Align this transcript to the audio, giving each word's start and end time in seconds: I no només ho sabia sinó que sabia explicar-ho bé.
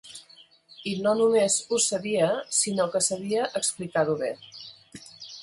I 0.91 0.93
no 1.07 1.11
només 1.19 1.57
ho 1.75 1.79
sabia 1.89 2.31
sinó 2.61 2.89
que 2.97 3.03
sabia 3.09 3.45
explicar-ho 3.61 4.19
bé. 4.25 4.33